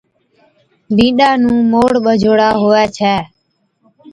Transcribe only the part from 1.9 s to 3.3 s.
ٻجھوڙا ھُوي ڇَي